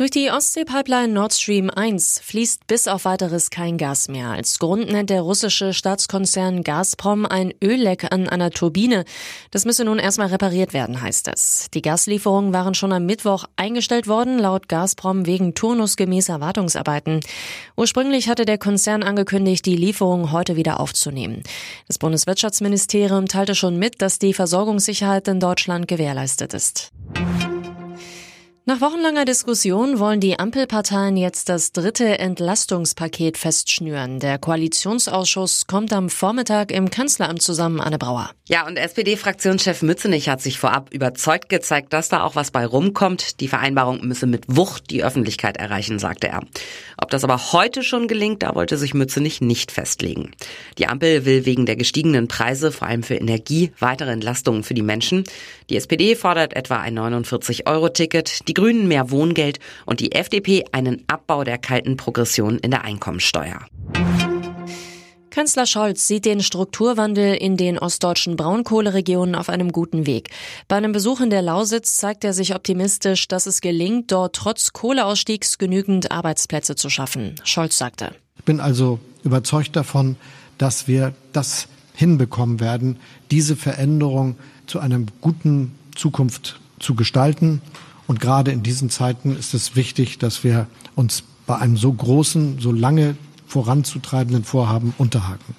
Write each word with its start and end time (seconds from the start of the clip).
Durch 0.00 0.10
die 0.10 0.30
Ostsee-Pipeline 0.30 1.12
Nord 1.12 1.34
Stream 1.34 1.68
1 1.68 2.22
fließt 2.24 2.66
bis 2.66 2.88
auf 2.88 3.04
weiteres 3.04 3.50
kein 3.50 3.76
Gas 3.76 4.08
mehr. 4.08 4.30
Als 4.30 4.58
Grund 4.58 4.90
nennt 4.90 5.10
der 5.10 5.20
russische 5.20 5.74
Staatskonzern 5.74 6.62
Gazprom 6.62 7.26
ein 7.26 7.52
Ölleck 7.62 8.10
an 8.10 8.26
einer 8.26 8.50
Turbine. 8.50 9.04
Das 9.50 9.66
müsse 9.66 9.84
nun 9.84 9.98
erstmal 9.98 10.28
repariert 10.28 10.72
werden, 10.72 11.02
heißt 11.02 11.28
es. 11.28 11.66
Die 11.74 11.82
Gaslieferungen 11.82 12.54
waren 12.54 12.72
schon 12.72 12.94
am 12.94 13.04
Mittwoch 13.04 13.44
eingestellt 13.56 14.08
worden, 14.08 14.38
laut 14.38 14.70
Gazprom 14.70 15.26
wegen 15.26 15.52
turnusgemäßer 15.52 16.40
Wartungsarbeiten. 16.40 17.20
Ursprünglich 17.76 18.30
hatte 18.30 18.46
der 18.46 18.56
Konzern 18.56 19.02
angekündigt, 19.02 19.66
die 19.66 19.76
Lieferungen 19.76 20.32
heute 20.32 20.56
wieder 20.56 20.80
aufzunehmen. 20.80 21.42
Das 21.88 21.98
Bundeswirtschaftsministerium 21.98 23.26
teilte 23.26 23.54
schon 23.54 23.78
mit, 23.78 24.00
dass 24.00 24.18
die 24.18 24.32
Versorgungssicherheit 24.32 25.28
in 25.28 25.40
Deutschland 25.40 25.88
gewährleistet 25.88 26.54
ist. 26.54 26.90
Nach 28.70 28.80
wochenlanger 28.80 29.24
Diskussion 29.24 29.98
wollen 29.98 30.20
die 30.20 30.38
Ampelparteien 30.38 31.16
jetzt 31.16 31.48
das 31.48 31.72
dritte 31.72 32.20
Entlastungspaket 32.20 33.36
festschnüren. 33.36 34.20
Der 34.20 34.38
Koalitionsausschuss 34.38 35.66
kommt 35.66 35.92
am 35.92 36.08
Vormittag 36.08 36.70
im 36.70 36.88
Kanzleramt 36.88 37.42
zusammen, 37.42 37.80
Anne 37.80 37.98
Brauer. 37.98 38.30
Ja, 38.48 38.68
und 38.68 38.76
SPD-Fraktionschef 38.76 39.82
Mützenich 39.82 40.28
hat 40.28 40.40
sich 40.40 40.60
vorab 40.60 40.92
überzeugt 40.92 41.48
gezeigt, 41.48 41.92
dass 41.92 42.10
da 42.10 42.22
auch 42.22 42.36
was 42.36 42.52
bei 42.52 42.64
rumkommt. 42.64 43.40
Die 43.40 43.48
Vereinbarung 43.48 44.06
müsse 44.06 44.28
mit 44.28 44.44
Wucht 44.46 44.90
die 44.90 45.02
Öffentlichkeit 45.02 45.56
erreichen, 45.56 45.98
sagte 45.98 46.28
er. 46.28 46.42
Ob 46.96 47.10
das 47.10 47.24
aber 47.24 47.52
heute 47.52 47.82
schon 47.82 48.06
gelingt, 48.06 48.44
da 48.44 48.54
wollte 48.54 48.76
sich 48.76 48.94
Mützenich 48.94 49.40
nicht 49.40 49.72
festlegen. 49.72 50.30
Die 50.78 50.86
Ampel 50.86 51.24
will 51.24 51.44
wegen 51.44 51.66
der 51.66 51.74
gestiegenen 51.74 52.28
Preise, 52.28 52.70
vor 52.70 52.86
allem 52.86 53.02
für 53.02 53.16
Energie, 53.16 53.72
weitere 53.80 54.12
Entlastungen 54.12 54.62
für 54.62 54.74
die 54.74 54.82
Menschen. 54.82 55.24
Die 55.70 55.76
SPD 55.76 56.14
fordert 56.14 56.54
etwa 56.54 56.78
ein 56.78 56.96
49-Euro-Ticket. 56.98 58.48
Die 58.48 58.54
Grünen 58.60 58.88
mehr 58.88 59.10
Wohngeld 59.10 59.58
und 59.86 60.00
die 60.00 60.12
FDP 60.12 60.66
einen 60.72 61.02
Abbau 61.06 61.44
der 61.44 61.56
kalten 61.56 61.96
Progression 61.96 62.58
in 62.58 62.70
der 62.70 62.84
Einkommensteuer. 62.84 63.64
Kanzler 65.30 65.64
Scholz 65.64 66.06
sieht 66.06 66.26
den 66.26 66.42
Strukturwandel 66.42 67.36
in 67.36 67.56
den 67.56 67.78
ostdeutschen 67.78 68.36
Braunkohleregionen 68.36 69.34
auf 69.34 69.48
einem 69.48 69.72
guten 69.72 70.04
Weg. 70.04 70.28
Bei 70.68 70.76
einem 70.76 70.92
Besuch 70.92 71.22
in 71.22 71.30
der 71.30 71.40
Lausitz 71.40 71.96
zeigt 71.96 72.22
er 72.22 72.34
sich 72.34 72.54
optimistisch, 72.54 73.28
dass 73.28 73.46
es 73.46 73.62
gelingt, 73.62 74.12
dort 74.12 74.36
trotz 74.36 74.74
Kohleausstiegs 74.74 75.56
genügend 75.56 76.10
Arbeitsplätze 76.10 76.76
zu 76.76 76.90
schaffen. 76.90 77.36
Scholz 77.44 77.78
sagte. 77.78 78.14
Ich 78.36 78.44
bin 78.44 78.60
also 78.60 79.00
überzeugt 79.24 79.74
davon, 79.74 80.16
dass 80.58 80.86
wir 80.86 81.14
das 81.32 81.66
hinbekommen 81.94 82.60
werden, 82.60 82.98
diese 83.30 83.56
Veränderung 83.56 84.36
zu 84.66 84.80
einer 84.80 85.00
guten 85.22 85.74
Zukunft 85.96 86.60
zu 86.78 86.94
gestalten 86.94 87.62
und 88.10 88.18
gerade 88.18 88.50
in 88.50 88.64
diesen 88.64 88.90
Zeiten 88.90 89.36
ist 89.38 89.54
es 89.54 89.76
wichtig, 89.76 90.18
dass 90.18 90.42
wir 90.42 90.66
uns 90.96 91.22
bei 91.46 91.56
einem 91.58 91.76
so 91.76 91.92
großen, 91.92 92.58
so 92.58 92.72
lange 92.72 93.16
voranzutreibenden 93.46 94.42
Vorhaben 94.42 94.92
unterhaken. 94.98 95.54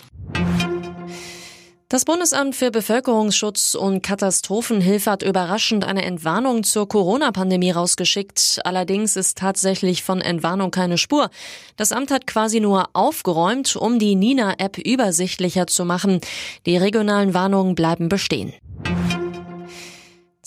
Das 1.88 2.04
Bundesamt 2.04 2.58
für 2.58 2.70
Bevölkerungsschutz 2.70 3.74
und 3.74 4.02
Katastrophenhilfe 4.04 5.12
hat 5.12 5.24
überraschend 5.24 5.86
eine 5.86 6.04
Entwarnung 6.04 6.64
zur 6.64 6.90
Corona-Pandemie 6.90 7.72
rausgeschickt. 7.72 8.60
Allerdings 8.66 9.16
ist 9.16 9.38
tatsächlich 9.38 10.04
von 10.04 10.20
Entwarnung 10.20 10.72
keine 10.72 10.98
Spur. 10.98 11.30
Das 11.78 11.94
Amt 11.94 12.12
hat 12.12 12.28
quasi 12.28 12.60
nur 12.60 12.90
aufgeräumt, 12.92 13.78
um 13.78 13.98
die 13.98 14.16
Nina-App 14.16 14.78
übersichtlicher 14.78 15.68
zu 15.68 15.86
machen. 15.86 16.20
Die 16.66 16.76
regionalen 16.76 17.34
Warnungen 17.34 17.76
bleiben 17.76 18.10
bestehen. 18.10 18.52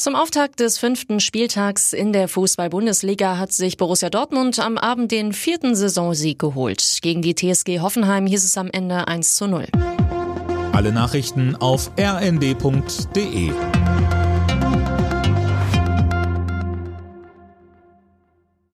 Zum 0.04 0.16
Auftakt 0.16 0.60
des 0.60 0.76
fünften 0.76 1.18
Spieltags 1.18 1.94
in 1.94 2.12
der 2.12 2.28
Fußball-Bundesliga 2.28 3.38
hat 3.38 3.52
sich 3.52 3.78
Borussia 3.78 4.10
Dortmund 4.10 4.58
am 4.58 4.76
Abend 4.76 5.10
den 5.10 5.32
vierten 5.32 5.74
Saisonsieg 5.74 6.38
geholt. 6.38 6.98
Gegen 7.00 7.22
die 7.22 7.34
TSG 7.34 7.80
Hoffenheim 7.80 8.26
hieß 8.26 8.44
es 8.44 8.58
am 8.58 8.68
Ende 8.70 9.08
1 9.08 9.36
zu 9.36 9.48
0. 9.48 9.66
Alle 10.72 10.92
Nachrichten 10.92 11.56
auf 11.56 11.90
rnd.de 11.98 13.50